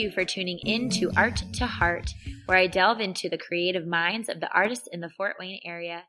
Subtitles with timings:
[0.00, 2.14] You for tuning in to Art to Heart,
[2.46, 6.04] where I delve into the creative minds of the artists in the Fort Wayne area.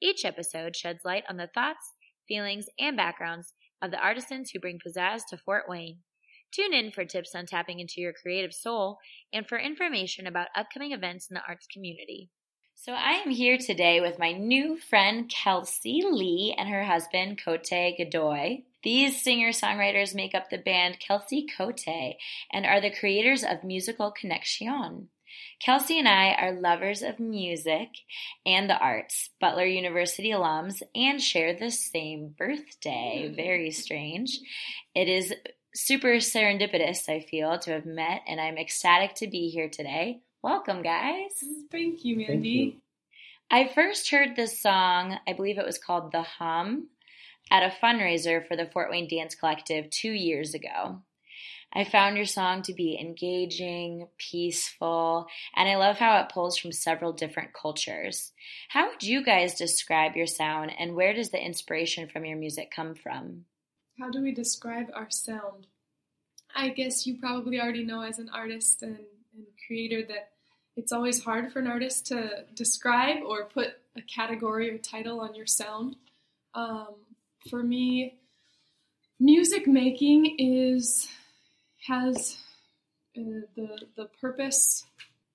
[0.00, 1.92] Each episode sheds light on the thoughts,
[2.26, 3.52] feelings, and backgrounds
[3.82, 5.98] of the artisans who bring pizzazz to Fort Wayne.
[6.52, 8.96] Tune in for tips on tapping into your creative soul
[9.30, 12.30] and for information about upcoming events in the arts community.
[12.74, 17.68] So, I am here today with my new friend Kelsi Lee and her husband Cote
[17.68, 18.62] Godoy.
[18.84, 21.86] These singer songwriters make up the band Kelsey Cote
[22.52, 25.06] and are the creators of Musical Conexión.
[25.66, 27.88] Kelsi and I are lovers of music
[28.44, 33.28] and the arts, Butler University alums, and share the same birthday.
[33.28, 33.34] Hmm.
[33.34, 34.38] Very strange.
[34.94, 35.32] It is
[35.74, 40.20] super serendipitous, I feel, to have met, and I'm ecstatic to be here today.
[40.42, 41.32] Welcome, guys.
[41.72, 42.32] Thank you, Mandy.
[42.32, 42.80] Thank you.
[43.50, 46.88] I first heard this song, I believe it was called The Hum,
[47.50, 51.02] at a fundraiser for the Fort Wayne Dance Collective two years ago.
[51.76, 56.70] I found your song to be engaging, peaceful, and I love how it pulls from
[56.70, 58.32] several different cultures.
[58.68, 62.70] How would you guys describe your sound, and where does the inspiration from your music
[62.74, 63.46] come from?
[63.98, 65.66] How do we describe our sound?
[66.54, 68.98] I guess you probably already know as an artist and,
[69.34, 70.30] and creator that
[70.76, 75.34] it's always hard for an artist to describe or put a category or title on
[75.34, 75.96] your sound.
[76.54, 76.94] Um,
[77.50, 78.18] for me,
[79.20, 81.08] music making is
[81.86, 82.36] has
[83.18, 84.84] uh, the the purpose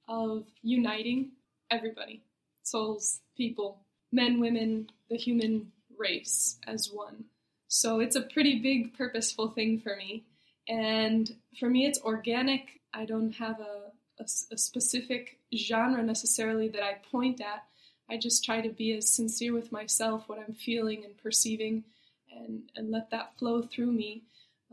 [0.08, 1.32] of uniting
[1.72, 2.24] everybody,
[2.64, 3.80] souls, people,
[4.12, 7.26] men, women, the human race as one.
[7.68, 10.24] So it's a pretty big, purposeful thing for me.
[10.68, 12.82] And for me, it's organic.
[12.94, 17.64] I don't have a, a, a specific genre necessarily that I point at.
[18.10, 21.84] I just try to be as sincere with myself, what I'm feeling and perceiving,
[22.36, 24.24] and, and let that flow through me.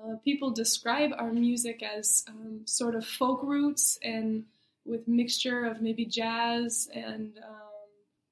[0.03, 4.45] Uh, people describe our music as um, sort of folk roots and
[4.85, 7.67] with mixture of maybe jazz and um,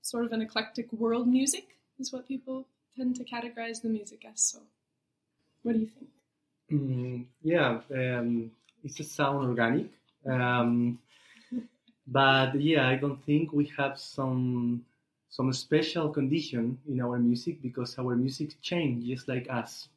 [0.02, 4.40] sort of an eclectic world music is what people tend to categorize the music as.
[4.40, 4.58] So,
[5.62, 6.10] what do you think?
[6.72, 8.50] Mm, yeah, um,
[8.82, 9.86] it's a sound organic,
[10.26, 10.98] um,
[12.06, 14.84] but yeah, I don't think we have some
[15.34, 19.88] some special condition in our music because our music changes just like us,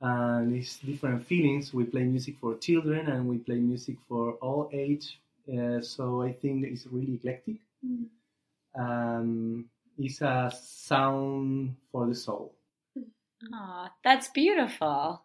[0.00, 1.74] and it's different feelings.
[1.74, 5.18] We play music for children and we play music for all age,
[5.50, 7.56] uh, so I think it's really eclectic.
[7.84, 8.06] Mm.
[8.78, 9.64] Um,
[9.98, 12.54] it's a sound for the soul.
[13.52, 15.20] Aw, that's beautiful.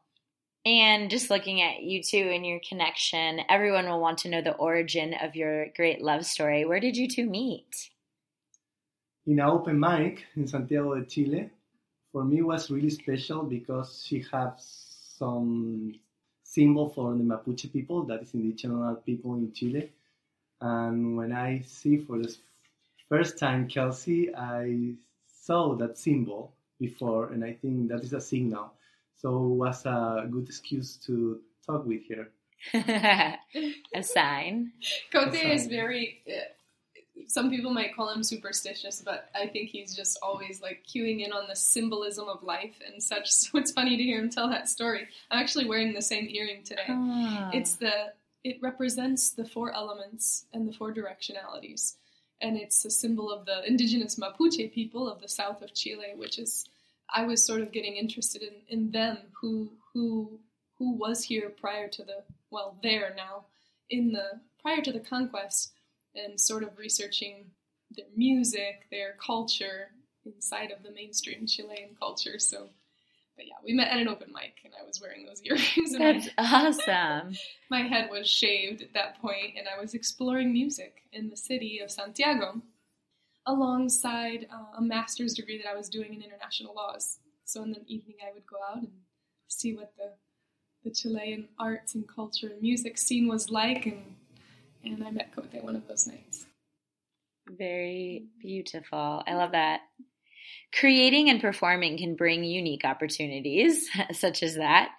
[0.65, 4.55] And just looking at you two and your connection, everyone will want to know the
[4.55, 6.65] origin of your great love story.
[6.65, 7.91] Where did you two meet?
[9.31, 11.49] In an open mic in Santiago de Chile.
[12.11, 14.51] For me, was really special because she has
[15.17, 15.95] some
[16.43, 19.89] symbol for the Mapuche people, that is indigenous people in Chile.
[20.59, 22.35] And when I see for the
[23.07, 28.73] first time Kelsi, I saw that symbol before, and I think that is a signal.
[29.15, 32.27] So it was a good excuse to talk with her.
[33.95, 34.73] a sign.
[35.09, 36.21] Cote That's is very.
[36.27, 36.41] Eh,
[37.27, 41.31] Some people might call him superstitious, but I think he's just always like cueing in
[41.31, 43.31] on the symbolism of life and such.
[43.41, 45.07] So it's funny to hear him tell that story.
[45.29, 46.83] I'm actually wearing the same earring today.
[46.89, 47.49] Ah.
[47.53, 51.95] It's the it represents the four elements and the four directionalities,
[52.41, 56.39] and it's a symbol of the indigenous Mapuche people of the south of Chile, which
[56.39, 56.67] is
[57.13, 60.39] I was sort of getting interested in, in them who who
[60.77, 63.45] who was here prior to the well there now
[63.89, 65.73] in the prior to the conquest
[66.15, 67.51] and sort of researching
[67.95, 69.91] their music, their culture
[70.25, 72.39] inside of the mainstream Chilean culture.
[72.39, 72.69] So,
[73.35, 76.01] but yeah, we met at an open mic, and I was wearing those earrings, and
[76.01, 77.35] That's awesome.
[77.69, 81.79] my head was shaved at that point, and I was exploring music in the city
[81.79, 82.61] of Santiago
[83.45, 87.17] alongside uh, a master's degree that I was doing in international laws.
[87.45, 88.91] So in the evening, I would go out and
[89.47, 90.11] see what the
[90.83, 94.15] the Chilean arts and culture and music scene was like, and
[94.83, 96.45] and I met Cote one of those nights.
[97.47, 99.23] Very beautiful.
[99.25, 99.81] I love that.
[100.73, 104.91] Creating and performing can bring unique opportunities, such as that.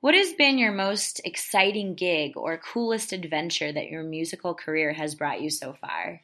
[0.00, 5.14] What has been your most exciting gig or coolest adventure that your musical career has
[5.14, 6.20] brought you so far?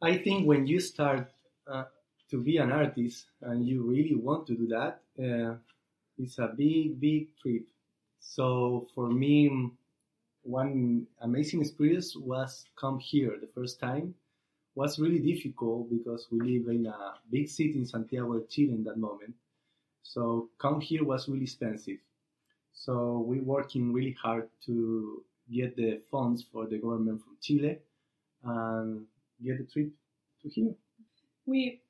[0.00, 1.30] I think when you start
[1.70, 1.84] uh,
[2.30, 5.56] to be an artist and you really want to do that, uh,
[6.16, 7.64] it's a big, big trip.
[8.20, 9.72] So for me,
[10.42, 14.14] one amazing experience was come here the first time.
[14.76, 18.84] Was really difficult because we live in a big city in Santiago de Chile in
[18.84, 19.34] that moment.
[20.02, 21.98] So come here was really expensive.
[22.72, 27.78] So we working really hard to get the funds for the government from Chile
[28.44, 29.06] and
[29.44, 29.90] get the trip
[30.42, 30.74] to here.
[31.46, 31.80] We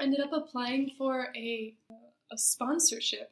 [0.00, 1.74] ended up applying for a,
[2.32, 3.30] a sponsorship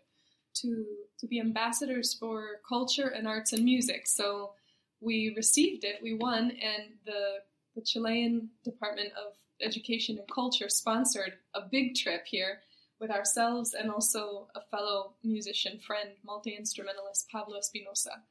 [0.55, 0.85] to
[1.19, 4.07] to be ambassadors for culture and arts and music.
[4.07, 4.53] So
[5.01, 7.39] we received it, we won, and the
[7.75, 12.61] the Chilean Department of Education and Culture sponsored a big trip here
[13.01, 18.23] with ourselves and also a fellow musician friend, multi instrumentalist Pablo Espinosa.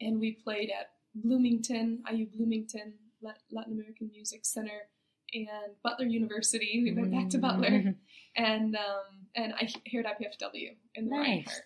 [0.00, 4.88] And we played at Bloomington, IU Bloomington Latin American Music Center,
[5.34, 6.80] and Butler University.
[6.84, 7.90] We went back to Butler, mm-hmm.
[8.42, 11.26] and um, and I here at IPFW in the nice.
[11.26, 11.62] Rhinehart.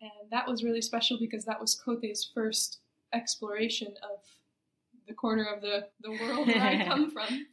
[0.00, 2.80] And that was really special because that was Cote's first
[3.12, 4.20] exploration of
[5.06, 7.46] the corner of the, the world where I come from.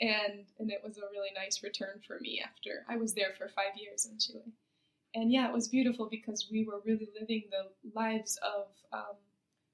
[0.00, 3.48] And and it was a really nice return for me after I was there for
[3.48, 4.52] five years in Chile.
[5.14, 9.16] And yeah, it was beautiful because we were really living the lives of um,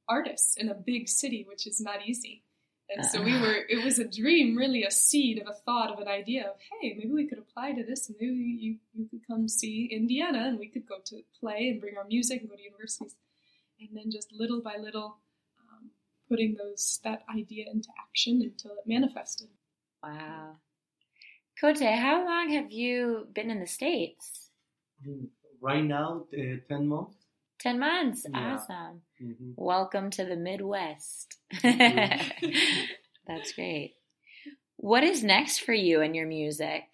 [0.09, 2.45] artists in a big city, which is not easy.
[2.91, 6.01] And so we were, it was a dream, really a seed of a thought of
[6.01, 9.27] an idea of, hey, maybe we could apply to this and maybe you, you could
[9.27, 12.57] come see Indiana and we could go to play and bring our music and go
[12.57, 13.17] to universities.
[13.81, 15.17] And then just little by little,
[16.29, 19.49] putting those, that idea into action until it manifested.
[20.03, 20.57] Wow.
[21.61, 24.51] Cote, how long have you been in the States?
[25.61, 27.15] Right now, uh, 10 months.
[27.61, 28.27] 10 months.
[28.29, 28.55] Yeah.
[28.55, 29.03] Awesome.
[29.23, 29.51] Mm-hmm.
[29.57, 31.37] Welcome to the Midwest.
[31.63, 33.95] That's great.
[34.77, 36.85] What is next for you and your music?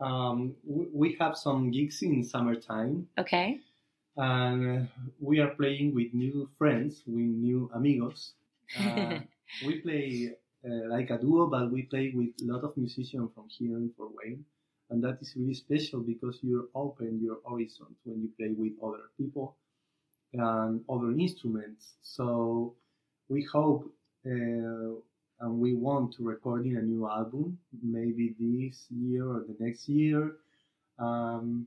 [0.00, 3.08] Um, we have some gigs in summertime.
[3.18, 3.60] Okay.
[4.16, 4.88] And
[5.20, 7.16] we are playing with new friends, with
[7.48, 8.32] new amigos.
[8.76, 9.20] Uh,
[9.64, 10.32] we play
[10.68, 13.92] uh, like a duo, but we play with a lot of musicians from here in
[13.96, 14.44] Fort Wayne.
[14.90, 19.10] And that is really special because you open your horizons when you play with other
[19.16, 19.56] people
[20.32, 21.94] and other instruments.
[22.02, 22.74] So
[23.28, 23.88] we hope
[24.26, 24.98] uh,
[25.40, 29.88] and we want to record in a new album, maybe this year or the next
[29.88, 30.36] year.
[30.98, 31.66] Um,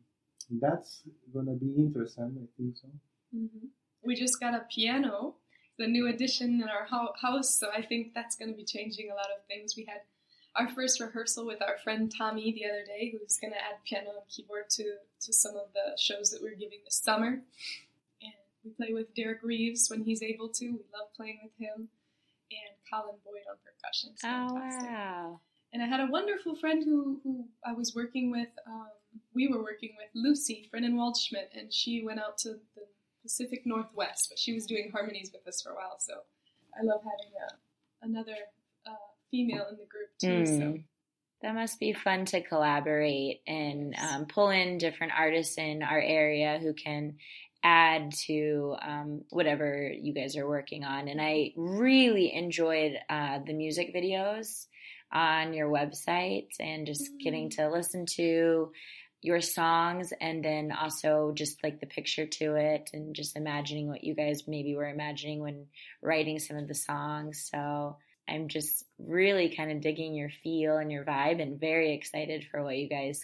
[0.49, 1.01] that's
[1.33, 2.37] gonna be interesting.
[2.43, 2.87] I think so.
[3.35, 3.67] Mm-hmm.
[4.03, 5.35] We just got a piano,
[5.77, 9.15] the new addition in our ho- house, so I think that's gonna be changing a
[9.15, 9.75] lot of things.
[9.75, 10.01] We had
[10.55, 14.27] our first rehearsal with our friend Tommy the other day, who's gonna add piano and
[14.29, 17.41] keyboard to to some of the shows that we're giving this summer.
[18.21, 20.65] And we play with Derek Reeves when he's able to.
[20.65, 21.89] We love playing with him.
[22.51, 24.09] And Colin Boyd on percussion.
[24.13, 25.39] It's oh, wow.
[25.71, 28.49] And I had a wonderful friend who, who I was working with.
[28.65, 28.89] Um,
[29.33, 32.83] we were working with Lucy Brennan Waldschmidt, and she went out to the
[33.21, 35.97] Pacific Northwest, but she was doing harmonies with us for a while.
[35.99, 36.13] So
[36.77, 38.37] I love having a, another
[38.87, 38.91] uh,
[39.29, 40.51] female in the group too.
[40.51, 40.57] Mm.
[40.57, 40.83] So.
[41.41, 46.59] That must be fun to collaborate and um, pull in different artists in our area
[46.61, 47.15] who can
[47.63, 51.07] add to um, whatever you guys are working on.
[51.07, 54.65] And I really enjoyed uh, the music videos
[55.11, 57.55] on your website and just getting mm.
[57.55, 58.71] to listen to
[59.21, 64.03] your songs and then also just like the picture to it and just imagining what
[64.03, 65.65] you guys maybe were imagining when
[66.01, 67.49] writing some of the songs.
[67.51, 67.97] So
[68.29, 72.63] I'm just really kind of digging your feel and your vibe and very excited for
[72.63, 73.21] what you guys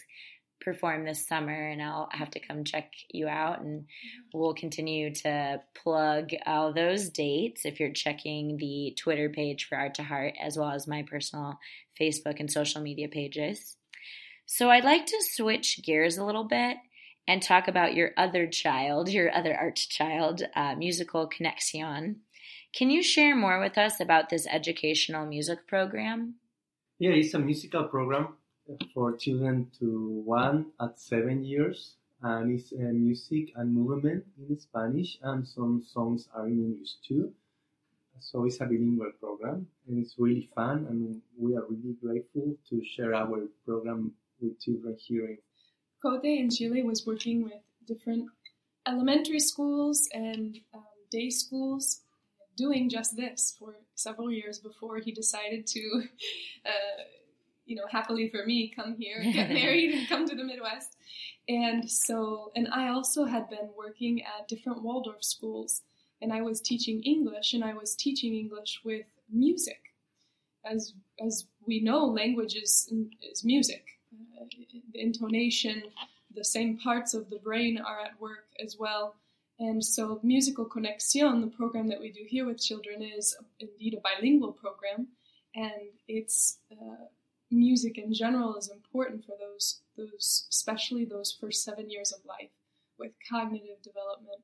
[0.60, 3.86] perform this summer and I'll have to come check you out and
[4.32, 9.94] we'll continue to plug all those dates if you're checking the Twitter page for Art
[9.94, 11.58] to Heart as well as my personal
[12.00, 13.76] Facebook and social media pages.
[14.46, 16.76] So I'd like to switch gears a little bit
[17.28, 22.16] and talk about your other child, your other art child, uh, musical Conexión.
[22.72, 26.36] Can you share more with us about this educational music program?
[26.98, 28.36] Yeah, it's a musical program
[28.92, 35.18] for children to one at seven years, and it's uh, music and movement in Spanish,
[35.22, 37.32] and some songs are in English too.
[38.18, 42.82] So it's a bilingual program, and it's really fun, and we are really grateful to
[42.84, 45.26] share our program with children here.
[45.26, 45.38] In-
[46.02, 48.28] Cote in Chile was working with different
[48.86, 52.02] elementary schools and um, day schools
[52.56, 56.02] doing just this for several years before he decided to
[56.66, 57.02] uh,
[57.66, 60.96] you know, happily for me, come here, get married, and come to the Midwest.
[61.48, 65.82] And so, and I also had been working at different Waldorf schools,
[66.22, 69.80] and I was teaching English, and I was teaching English with music.
[70.64, 70.94] As
[71.24, 72.92] as we know, language is
[73.22, 73.84] is music.
[74.40, 74.44] Uh,
[74.92, 75.82] the intonation,
[76.34, 79.14] the same parts of the brain are at work as well.
[79.58, 84.00] And so, Musical Conexión, the program that we do here with children, is indeed a
[84.00, 85.08] bilingual program,
[85.54, 87.06] and it's uh,
[87.56, 92.52] music in general is important for those those especially those first seven years of life
[92.98, 94.42] with cognitive development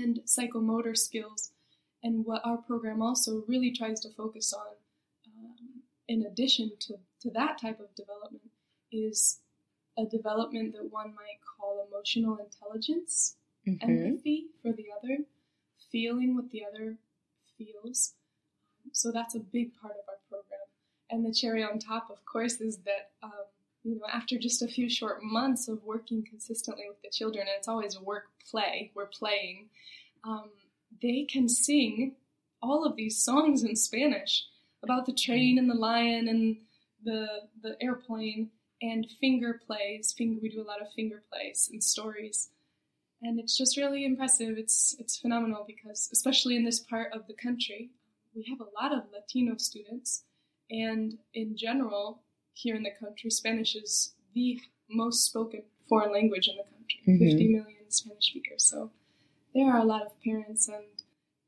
[0.00, 1.42] and psychomotor skills
[2.06, 4.72] And what our program also really tries to focus on,
[5.26, 8.50] um, in addition to, to that type of development,
[8.92, 9.18] is
[10.02, 13.14] a development that one might call emotional intelligence,
[13.66, 13.78] Mhm.
[13.82, 15.16] empathy for the other,
[15.92, 16.86] feeling what the other
[17.56, 17.98] feels.
[19.00, 20.27] So that's a big part of our program.
[21.10, 23.46] And the cherry on top, of course, is that um,
[23.82, 27.56] you know after just a few short months of working consistently with the children, and
[27.56, 29.68] it's always work play, we're playing.
[30.24, 30.50] Um,
[31.00, 32.16] they can sing
[32.60, 34.44] all of these songs in Spanish
[34.82, 36.56] about the train and the lion and
[37.04, 37.26] the
[37.62, 38.50] the airplane
[38.82, 40.12] and finger plays.
[40.16, 42.50] Finger, we do a lot of finger plays and stories,
[43.22, 44.58] and it's just really impressive.
[44.58, 47.90] It's it's phenomenal because especially in this part of the country,
[48.34, 50.24] we have a lot of Latino students,
[50.70, 52.22] and in general
[52.52, 54.60] here in the country, Spanish is the
[54.90, 57.00] most spoken foreign language in the country.
[57.06, 57.30] Mhm.
[57.30, 58.64] 50 million Spanish speakers.
[58.64, 58.90] So
[59.54, 60.84] there are a lot of parents and,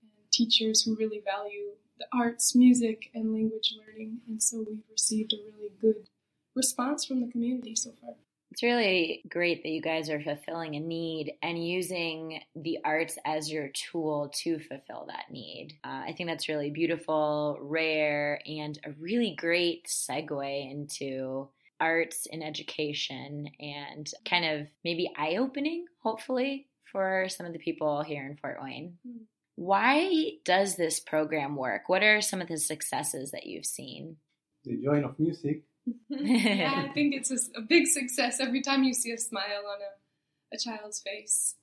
[0.03, 4.21] and teachers who really value the arts, music, and language learning.
[4.27, 6.09] And so we've received a really good
[6.55, 8.15] response from the community so far.
[8.50, 13.50] It's really great that you guys are fulfilling a need and using the arts as
[13.50, 15.78] your tool to fulfill that need.
[15.85, 21.49] Uh, I think that's really beautiful, rare, and a really great segue into
[21.80, 28.02] arts in education and kind of maybe eye opening, hopefully, for some of the people
[28.02, 28.99] here in Fort Wayne.
[29.07, 29.23] Hmm.
[29.54, 31.88] Why does this program work?
[31.88, 34.16] What are some of the successes that you've seen?
[34.64, 35.62] The joy of music.
[36.09, 39.79] yeah, I think it's a, a big success every time you see a smile on
[39.81, 41.57] a, a child's face.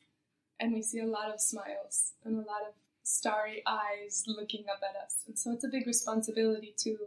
[0.59, 4.81] And we see a lot of smiles and a lot of starry eyes looking up
[4.89, 5.17] at us.
[5.27, 6.97] And so it's a big responsibility too.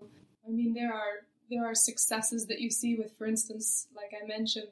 [0.47, 4.25] I mean, there are there are successes that you see with, for instance, like I
[4.25, 4.69] mentioned,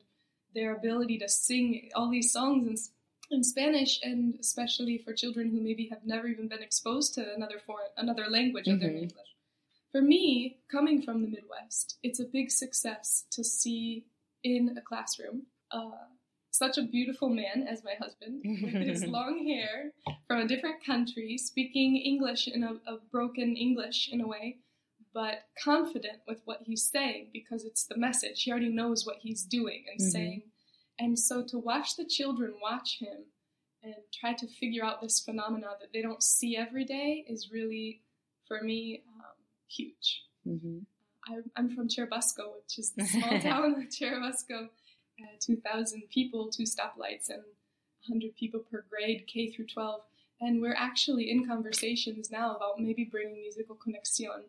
[0.54, 2.92] their ability to sing all these songs
[3.30, 7.34] in, in Spanish, and especially for children who maybe have never even been exposed to
[7.34, 9.02] another foreign, another language other than Mhm.
[9.02, 9.34] English.
[9.90, 14.04] For me, coming from the Midwest, it's a big success to see
[14.44, 15.90] in a classroom uh,
[16.50, 19.92] such a beautiful man as my husband with his long hair
[20.26, 24.58] from a different country, speaking English in a, a broken English in a way,
[25.14, 28.42] but confident with what he's saying because it's the message.
[28.42, 30.12] He already knows what he's doing and Mhm.
[30.12, 30.42] saying.
[30.98, 33.24] And so to watch the children watch him
[33.82, 38.02] and try to figure out this phenomena that they don't see every day is really,
[38.48, 39.37] for me, um,
[39.68, 40.22] huge.
[40.46, 40.78] Mm-hmm.
[41.28, 44.68] I, I'm from Churubusco, which is the small town of Churubusco.
[45.20, 47.42] Uh, 2,000 people, two stoplights, and
[48.06, 50.00] 100 people per grade, K through 12.
[50.40, 54.42] And we're actually in conversations now about maybe bringing Musical Conexión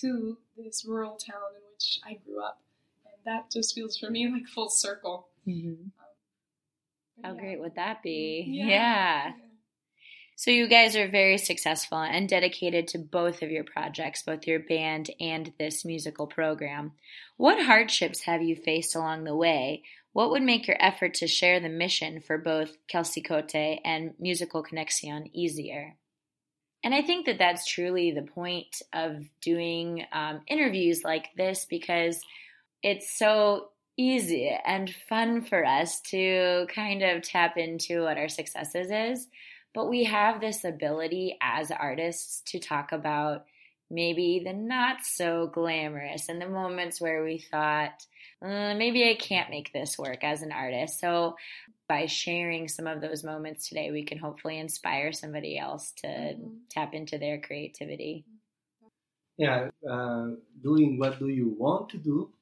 [0.00, 2.60] to this rural town in which I grew up.
[3.06, 5.28] And that just feels for me like full circle.
[5.48, 5.88] Mm-hmm.
[7.24, 7.40] How Yeah.
[7.40, 8.44] great would that be?
[8.46, 8.66] Yeah.
[8.66, 9.32] yeah.
[10.40, 14.60] So you guys are very successful and dedicated to both of your projects, both your
[14.60, 16.92] band and this musical program.
[17.36, 19.82] What hardships have you faced along the way?
[20.14, 25.30] What would make your effort to share the mission for both KelsiCoTe and Musical Conexión
[25.34, 25.96] easier?
[26.82, 32.18] And I think that that's truly the point of doing um, interviews like this because
[32.82, 38.90] it's so easy and fun for us to kind of tap into what our successes
[38.90, 39.26] is
[39.74, 43.46] but we have this ability as artists to talk about
[43.90, 48.06] maybe the not so glamorous and the moments where we thought
[48.42, 50.98] uh, maybe i can't make this work as an artist.
[51.00, 51.36] So
[51.88, 56.60] by sharing some of those moments today we can hopefully inspire somebody else to Mhm.
[56.70, 58.26] tap into their creativity.
[59.36, 62.32] Yeah, uh, doing what do you want to do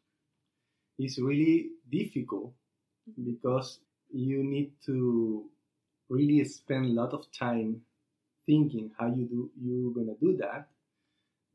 [0.99, 2.55] is really difficult
[3.25, 3.81] because
[4.11, 5.51] you need to
[6.09, 7.83] really spend a lot of time
[8.47, 10.69] thinking how you do you're gonna do that,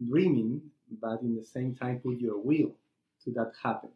[0.07, 0.61] dreaming,
[1.01, 2.71] but in the same time put your will
[3.23, 3.89] to that happen.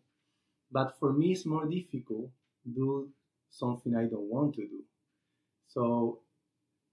[0.72, 2.30] But for me, it's more difficult
[2.76, 3.10] do
[3.50, 4.84] something I don't want to do.
[5.68, 6.20] So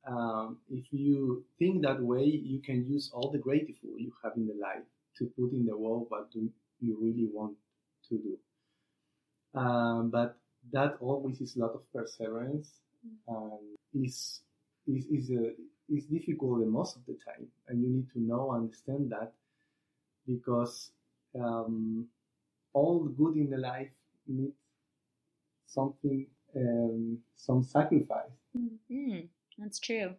[0.07, 4.47] um, if you think that way, you can use all the grateful you have in
[4.47, 4.85] the life
[5.19, 7.57] to put in the world what do you really want
[8.09, 8.39] to do.
[9.59, 10.37] Um, but
[10.73, 12.81] that always is a lot of perseverance
[13.29, 14.41] and is
[14.87, 15.53] is is a
[15.89, 19.33] is difficult the most of the time, and you need to know understand that
[20.27, 20.91] because
[21.39, 22.07] um,
[22.73, 23.91] all good in the life
[24.27, 24.57] needs
[25.67, 28.31] something um, some sacrifice.
[28.91, 30.15] mm, that's true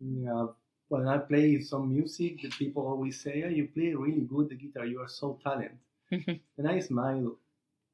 [0.00, 0.46] Yeah,
[0.88, 4.54] when I play some music, the people always say, oh, "You play really good the
[4.56, 4.86] guitar.
[4.86, 5.78] You are so talented."
[6.58, 7.36] and I smile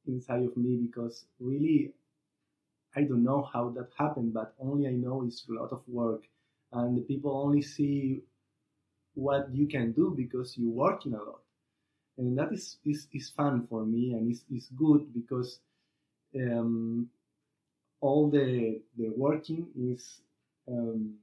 [0.07, 1.93] inside of me because really,
[2.97, 6.25] I don't know how that happened, but only I know it's a lot of work.
[6.73, 8.23] And the people only see
[9.15, 11.41] what you can do because you're working a lot.
[12.19, 15.61] And that is is, is fun for me and it's, it's good because
[16.37, 17.09] um,
[18.01, 20.21] all the the working is
[20.69, 21.15] um,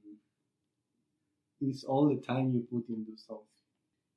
[1.60, 3.46] is all the time you put into something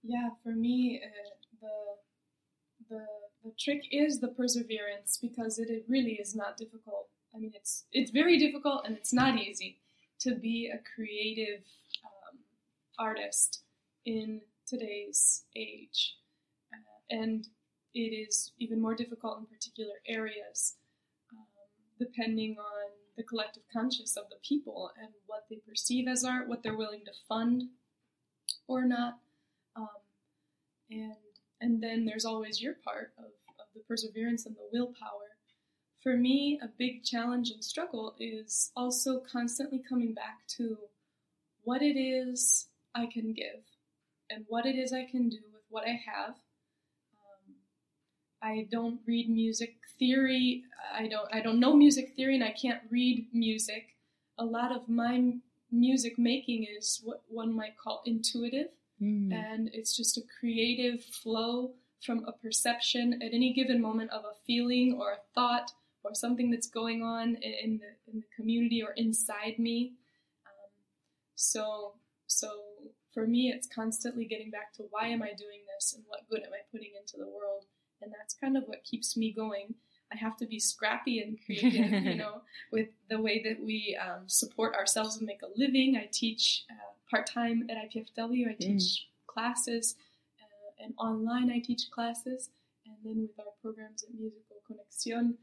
[0.03, 3.05] yeah for me uh, the the
[3.43, 7.85] the trick is the perseverance because it, it really is not difficult i mean it's
[7.91, 9.79] it's very difficult and it's not easy
[10.19, 11.63] to be a creative
[12.03, 12.39] um,
[12.97, 13.61] artist
[14.05, 16.15] in today's age.
[16.73, 17.47] Uh, and
[17.93, 20.75] it is even more difficult in particular areas,
[21.31, 21.45] um,
[21.99, 26.63] depending on the collective conscious of the people and what they perceive as art, what
[26.63, 27.63] they're willing to fund
[28.67, 29.19] or not.
[29.75, 29.87] Um,
[30.89, 31.15] and,
[31.61, 35.34] and then there's always your part of, of the perseverance and the willpower.
[36.05, 40.77] For me, a big challenge and struggle is also constantly coming back to
[41.63, 43.63] what it is I can give
[44.29, 46.35] and what it is I can do with what I have.
[47.17, 47.55] Um,
[48.39, 50.65] I don't read music theory.
[50.93, 51.27] I don't.
[51.33, 53.95] I don't know music theory, and I can't read music.
[54.37, 55.33] A lot of my
[55.71, 58.69] music making is what one might call intuitive,
[59.01, 59.33] mm.
[59.33, 61.71] and it's just a creative flow
[62.05, 65.71] from a perception at any given moment of a feeling or a thought
[66.05, 69.93] or something that's going on in the, in the community or inside me.
[70.45, 70.71] Um,
[71.35, 71.93] so
[72.27, 72.49] so
[73.13, 76.41] for me, it's constantly getting back to why am I doing this and what good
[76.41, 77.65] am I putting into the world?
[78.01, 79.75] And that's kind of what keeps me going.
[80.11, 84.27] I have to be scrappy and creative, you know, with the way that we um,
[84.27, 85.95] support ourselves and make a living.
[85.95, 88.59] I teach uh, part time at IPFW, I mm.
[88.59, 89.27] teach mm.
[89.27, 89.95] classes,
[90.41, 92.49] uh, and online I teach classes,
[92.85, 95.35] and then with our programs at Musical Conexión.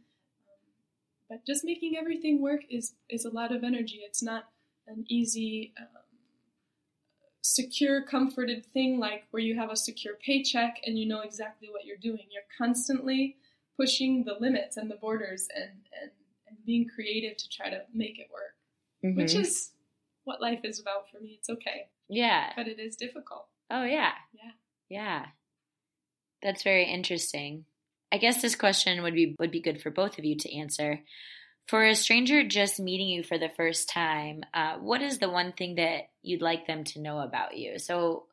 [1.33, 4.03] But just making everything work is, is a lot of energy.
[4.05, 4.45] It's not
[4.87, 5.73] an easy.
[5.81, 5.87] Um,
[7.43, 11.85] secure, comforted thing like where you have a secure paycheck and you know exactly what
[11.85, 12.27] you're doing.
[12.31, 13.37] You're constantly
[13.77, 16.11] pushing the limits and the borders and, and,
[16.47, 18.55] and being creative to try to make it work,
[19.05, 19.21] mm-hmm.
[19.21, 19.71] which is
[20.25, 21.37] what life is about for me.
[21.39, 21.89] It's okay.
[22.09, 22.53] Yeah.
[22.55, 23.47] But it is difficult.
[23.71, 24.13] Oh, yeah.
[24.33, 24.51] Yeah.
[24.89, 25.27] Yeah.
[26.43, 27.65] That's very interesting.
[28.13, 31.01] I guess this question would be would be good for both of you to answer.
[31.67, 35.53] For a stranger just meeting you for the first time, uh, what is the one
[35.53, 37.79] thing that you'd like them to know about you?
[37.79, 38.27] So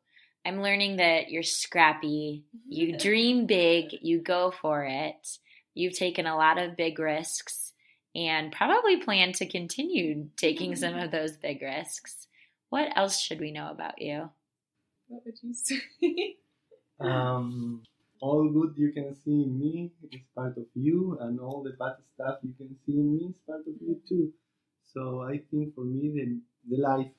[0.45, 5.37] I'm learning that you're scrappy, you dream big, you go for it,
[5.75, 7.71] you've taken a lot of big risks,
[8.15, 12.27] and probably plan to continue taking some of those big risks.
[12.69, 14.29] What else should we know about you?
[15.07, 16.35] What would you say?
[16.99, 17.83] um,
[18.21, 21.95] all good you can see in me is part of you, and all the bad
[22.13, 24.33] stuff you can see in me is part of you too.
[24.93, 27.11] So I think for me, the, the life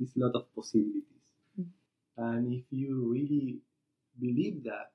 [0.00, 1.04] is a lot of possibilities.
[1.60, 2.22] Mm-hmm.
[2.22, 3.58] And if you really
[4.18, 4.90] believe that,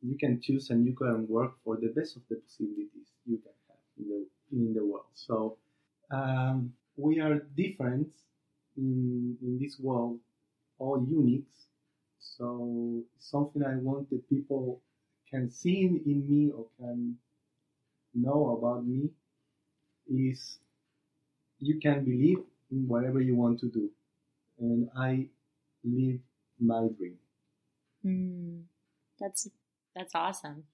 [0.00, 3.52] you can choose and you can work for the best of the possibilities you can
[3.68, 5.10] have in the, in the world.
[5.14, 5.56] So
[6.10, 8.08] um, we are different
[8.76, 10.20] in, in this world,
[10.78, 11.46] all unique.
[12.20, 14.80] So something I want the people
[15.30, 17.16] can see in me or can
[18.14, 19.10] know about me
[20.10, 20.58] is
[21.58, 22.38] you can believe
[22.70, 23.90] in whatever you want to do.
[24.58, 25.26] And I
[25.84, 26.20] live
[26.60, 27.18] my dream.
[28.04, 28.62] Mm,
[29.20, 29.48] that's
[29.94, 30.64] that's awesome.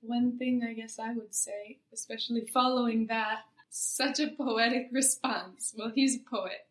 [0.00, 5.74] One thing I guess I would say, especially following that, such a poetic response.
[5.76, 6.66] Well, he's a poet.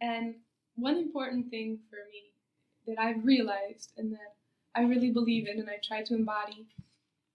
[0.00, 0.36] And
[0.76, 2.32] one important thing for me
[2.86, 4.34] that I've realized and that
[4.74, 6.66] I really believe in and I try to embody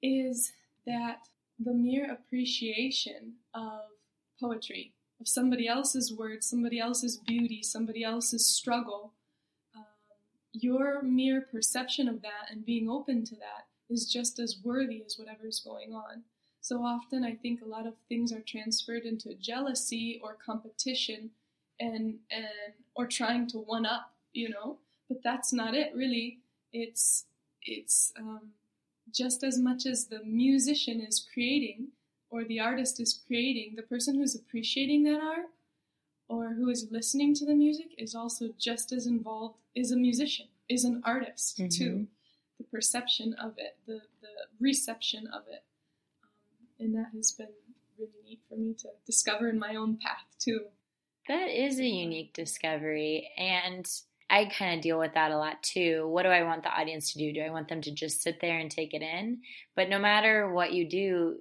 [0.02, 0.52] is
[0.86, 1.28] that
[1.60, 3.82] the mere appreciation of
[4.40, 9.14] poetry, of somebody else's words, somebody else's beauty, somebody else's struggle,
[9.76, 9.84] um,
[10.54, 15.18] your mere perception of that and being open to that is just as worthy as
[15.18, 16.24] whatever's going on.
[16.62, 21.32] So often, I think a lot of things are transferred into jealousy or competition,
[21.80, 24.78] and and or trying to one up, you know.
[25.08, 26.40] But that's not it, really.
[26.72, 27.26] It's
[27.64, 28.52] it's um,
[29.14, 31.90] just as much as the musician is creating
[32.30, 35.48] or the artist is creating, the person who's appreciating that art
[36.28, 40.48] or who is listening to the music is also just as involved, is a musician,
[40.68, 41.70] is an artist mm-hmm.
[41.70, 42.08] too.
[42.60, 44.28] The perception of it, the, the
[44.60, 45.64] reception of it.
[46.24, 47.48] Um, and that has been
[47.98, 50.66] really neat for me to discover in my own path too.
[51.28, 53.32] That is a unique discovery.
[53.38, 53.90] And
[54.30, 56.08] I kind of deal with that a lot too.
[56.08, 57.34] What do I want the audience to do?
[57.34, 59.40] Do I want them to just sit there and take it in?
[59.76, 61.40] But no matter what you do,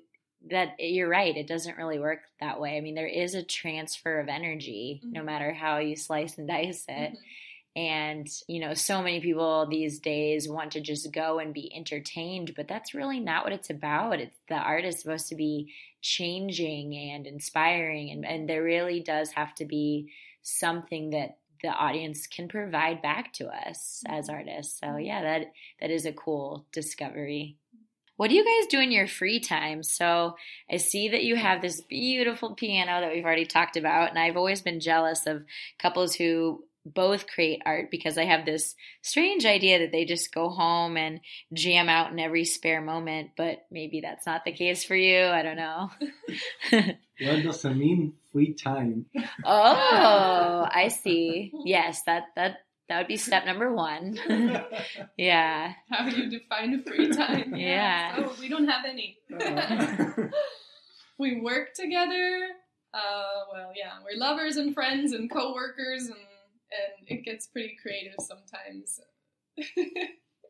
[0.50, 1.36] that you're right.
[1.36, 2.76] It doesn't really work that way.
[2.76, 5.12] I mean, there is a transfer of energy, mm-hmm.
[5.12, 7.12] no matter how you slice and dice it.
[7.12, 7.22] Mm-hmm.
[7.76, 12.54] And, you know, so many people these days want to just go and be entertained,
[12.56, 14.20] but that's really not what it's about.
[14.20, 18.10] It's the art is supposed to be changing and inspiring.
[18.10, 20.10] And, and there really does have to be
[20.42, 24.36] something that the audience can provide back to us as mm-hmm.
[24.36, 24.80] artists.
[24.80, 27.56] So yeah, that that is a cool discovery.
[28.16, 29.84] What do you guys do in your free time?
[29.84, 30.34] So
[30.68, 34.36] I see that you have this beautiful piano that we've already talked about, and I've
[34.36, 35.44] always been jealous of
[35.78, 36.64] couples who
[36.94, 41.20] both create art because I have this strange idea that they just go home and
[41.52, 45.24] jam out in every spare moment, but maybe that's not the case for you.
[45.24, 45.90] I don't know.
[46.70, 49.06] what does it mean free time?
[49.44, 51.52] Oh, I see.
[51.64, 52.56] Yes, that that
[52.88, 54.18] that would be step number one.
[55.18, 55.74] yeah.
[55.90, 57.54] How do you define free time?
[57.54, 58.14] Yeah.
[58.18, 59.18] Oh, we don't have any.
[59.32, 60.28] Uh-huh.
[61.18, 62.48] we work together.
[62.94, 66.16] Uh, well, yeah, we're lovers and friends and co-workers and
[66.70, 69.00] and it gets pretty creative sometimes.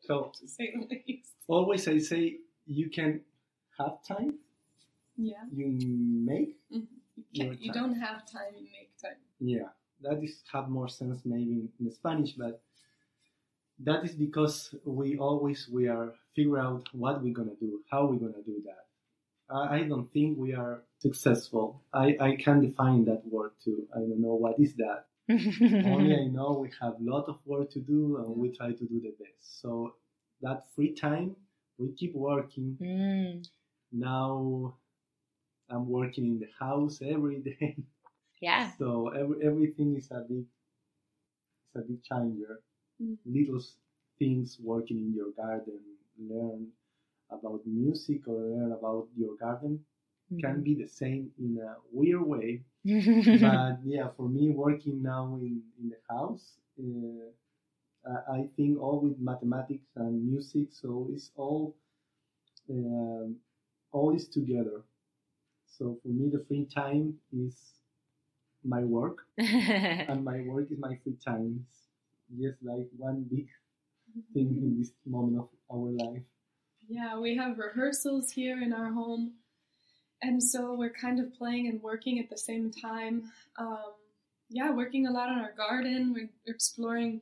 [0.02, 1.30] so, to say the least.
[1.46, 3.20] Always I say you can
[3.78, 4.38] have time.
[5.16, 5.44] Yeah.
[5.52, 6.56] You make.
[6.72, 6.84] Mm-hmm.
[7.32, 8.54] You, you don't have time.
[8.56, 9.18] You make time.
[9.40, 9.68] Yeah,
[10.02, 12.60] that is have more sense maybe in Spanish, but
[13.80, 18.18] that is because we always we are figure out what we're gonna do, how we're
[18.18, 18.86] gonna do that.
[19.50, 21.82] I, I don't think we are successful.
[21.92, 23.86] I, I can define that word too.
[23.94, 25.06] I don't know what is that.
[25.28, 28.84] Only I know we have a lot of work to do and we try to
[28.86, 29.60] do the best.
[29.60, 29.94] So
[30.42, 31.36] that free time,
[31.78, 32.76] we keep working.
[32.80, 33.46] Mm.
[33.92, 34.74] Now
[35.70, 37.76] I'm working in the house every day.
[38.40, 38.70] Yeah.
[38.78, 40.44] So every, everything is a big,
[41.66, 42.60] it's a big changer.
[43.02, 43.16] Mm.
[43.26, 43.60] Little
[44.18, 45.80] things working in your garden,
[46.18, 46.68] learn
[47.30, 49.80] about music or learn about your garden
[50.32, 50.40] mm-hmm.
[50.40, 52.62] can be the same in a weird way
[53.40, 59.18] but yeah, for me, working now in, in the house, uh, I think all with
[59.18, 61.76] mathematics and music, so it's all
[62.70, 63.36] um,
[63.92, 64.84] all is together.
[65.66, 67.56] So for me, the free time is
[68.64, 71.66] my work, and my work is my free time.
[71.68, 73.48] It's just like one big
[74.32, 76.22] thing in this moment of our life.
[76.88, 79.34] Yeah, we have rehearsals here in our home
[80.22, 83.30] and so we're kind of playing and working at the same time.
[83.58, 83.92] Um,
[84.50, 86.14] yeah, working a lot on our garden.
[86.14, 87.20] We're exploring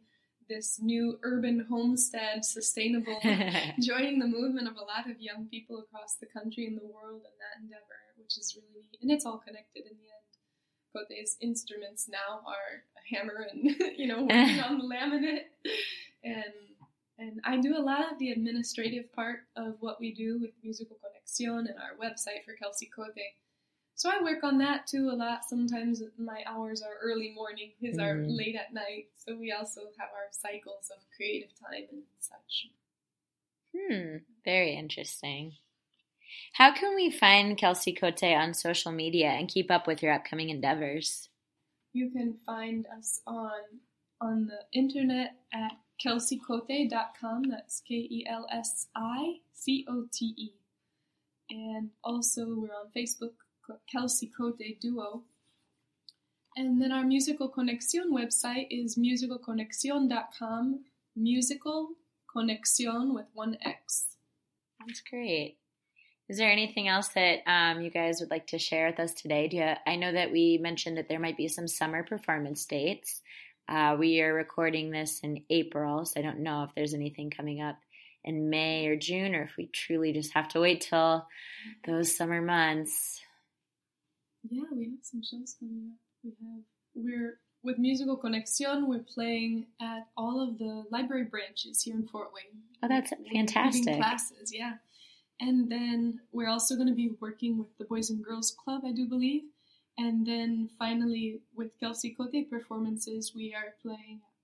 [0.49, 3.19] this new urban homestead, sustainable,
[3.81, 7.23] joining the movement of a lot of young people across the country and the world
[7.23, 9.01] in that endeavor, which is really neat.
[9.03, 10.17] And it's all connected in the end.
[10.95, 15.47] Cote's instruments now are a hammer and, you know, working on the laminate
[16.25, 16.55] and
[17.19, 20.99] and I do a lot of the administrative part of what we do with Musical
[21.27, 23.35] Conexión and our website for KelsiCoTe.
[23.95, 25.45] So I work on that too a lot.
[25.45, 28.05] Sometimes my hours are early morning, his mm-hmm.
[28.05, 29.09] are late at night.
[29.17, 32.69] So we also have our cycles of creative time and such.
[33.75, 35.55] Hmm, very interesting.
[36.55, 41.29] How can we find KelsiCoTe on social media and keep up with your upcoming endeavors?
[41.93, 43.81] You can find us on
[44.21, 45.73] on the internet at
[46.05, 47.45] kelsicote.com.
[47.49, 50.53] That's K E L S I C O T E.
[51.51, 53.35] And also, we're on Facebook,
[53.95, 55.23] KelsiCoTe Duo.
[56.57, 61.91] And then our Musical Conexión website is musicalconexion.com, musical
[62.33, 64.07] connexion with one X.
[64.87, 65.59] That's great.
[66.29, 69.47] Is there anything else that um, you guys would like to share with us today?
[69.49, 73.21] Do you, I know that we mentioned that there might be some summer performance dates.
[73.69, 77.61] Uh, we are recording this in April, so I don't know if there's anything coming
[77.61, 77.77] up
[78.27, 81.27] in May or June, or if we truly just have to wait till
[81.87, 83.21] those summer months.
[84.49, 85.99] Yeah, we have some shows coming up.
[86.25, 86.63] We have
[86.95, 88.87] we're with Musical Conexión.
[88.87, 92.63] We're playing at all of the library branches here in Fort Wayne.
[92.83, 93.97] Oh, that's fantastic!
[93.97, 94.75] Classes, yeah.
[95.41, 98.93] And then we're also going to be working with the Boys and Girls Club, I
[98.93, 99.43] do believe,
[99.99, 104.36] and then finally, with KelsiCoTe performances, we are playing at Rock the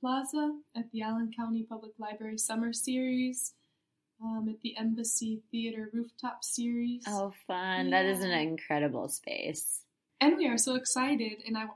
[0.00, 3.54] Plaza, at the Allen County Public Library Summer Series,
[4.22, 7.04] um, at the Embassy Theater Rooftop Series.
[7.06, 7.88] Oh, fun!
[7.88, 8.02] Yeah.
[8.02, 9.82] That is an incredible space.
[10.20, 11.42] And we are so excited.
[11.46, 11.66] And I, I,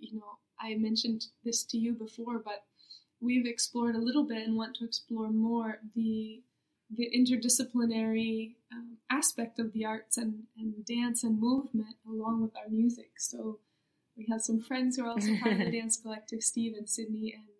[0.00, 2.64] you know, I mentioned this to you before, but
[3.20, 6.42] we've explored a little bit and want to explore more the
[6.92, 12.68] the interdisciplinary um, aspect of the arts and, and dance and movement along with our
[12.68, 13.12] music.
[13.16, 13.60] So
[14.16, 17.32] we have some friends who are also part of the dance collective, Steve and Sydney
[17.32, 17.44] and,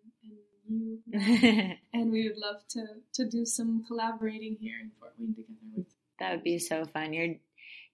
[0.71, 1.75] you.
[1.93, 5.85] and we would love to, to do some collaborating here in Fort Wayne together with
[6.19, 7.13] That would be so fun.
[7.13, 7.35] You're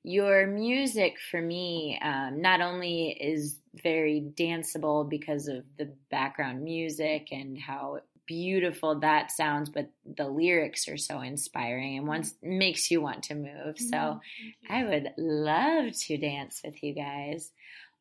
[0.03, 7.27] your music for me um, not only is very danceable because of the background music
[7.31, 13.01] and how beautiful that sounds, but the lyrics are so inspiring and once makes you
[13.01, 13.77] want to move.
[13.77, 14.21] So.
[14.69, 17.51] I would love to dance with you guys.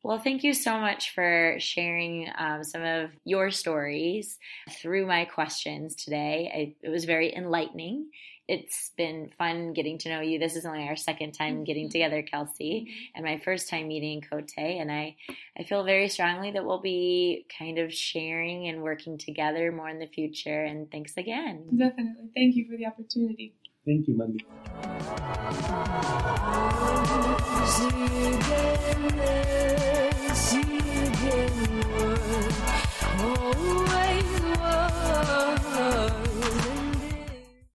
[0.03, 4.37] Well, thank you so much for sharing um, some of your stories
[4.81, 6.51] through my questions today.
[6.53, 8.09] I, it was very enlightening.
[8.47, 10.39] It's been fun getting to know you.
[10.39, 11.91] This is only our second time getting Mhm.
[11.91, 14.53] together, Kelsi, and my first time meeting Cote.
[14.57, 15.17] And I,
[15.59, 19.99] I feel very strongly that we'll be kind of sharing and working together more in
[19.99, 20.63] the future.
[20.63, 21.67] And thanks again.
[21.77, 22.29] Definitely.
[22.35, 23.53] Thank you for the opportunity.
[23.85, 24.45] Thank you, Mandy.
[27.67, 29.66] Music and